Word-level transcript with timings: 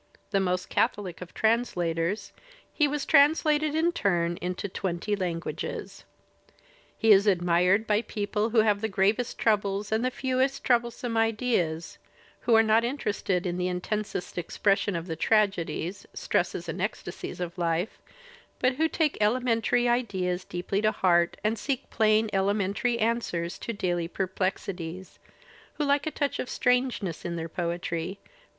The 0.31 0.39
most 0.39 0.67
catholic 0.67 1.21
of 1.21 1.31
translators, 1.31 2.33
he 2.73 2.87
was 2.87 3.05
translated 3.05 3.75
in 3.75 3.91
turn 3.91 4.37
into 4.41 4.67
twenty 4.67 5.15
languages. 5.15 6.05
He 6.97 7.11
is 7.11 7.27
admired 7.27 7.85
by 7.85 8.01
people 8.01 8.49
who 8.49 8.61
have 8.61 8.81
the 8.81 8.87
gravest 8.87 9.37
troubles 9.37 9.91
and 9.91 10.03
the 10.03 10.09
fewest 10.09 10.63
troublesome 10.63 11.17
ideas, 11.17 11.99
who 12.39 12.55
are 12.55 12.63
not 12.63 12.83
interested 12.83 13.45
in 13.45 13.57
the 13.59 13.67
intensest 13.67 14.39
expression 14.39 14.95
of 14.95 15.05
the 15.05 15.15
tragedies, 15.15 16.07
stresses 16.15 16.67
and 16.67 16.81
ecstasies 16.81 17.39
of 17.39 17.55
life, 17.59 18.01
but 18.57 18.77
who 18.77 18.87
take 18.87 19.19
elementary 19.21 19.87
ideals 19.87 20.43
deeply 20.45 20.81
to 20.81 20.91
heart 20.91 21.37
and 21.43 21.59
seek 21.59 21.91
plain 21.91 22.27
elementary 22.33 22.97
answers 22.97 23.59
to 23.59 23.71
daily 23.71 24.09
perplexi 24.09 24.75
ties, 24.75 25.19
who 25.73 25.85
like 25.85 26.07
a 26.07 26.09
touch 26.09 26.39
of 26.39 26.49
strangeness 26.49 27.23
in 27.23 27.35
their 27.35 27.47
poetry 27.47 28.17
but. 28.23 28.31